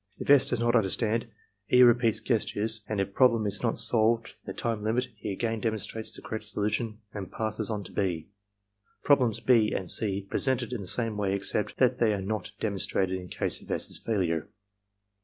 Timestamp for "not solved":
3.61-4.29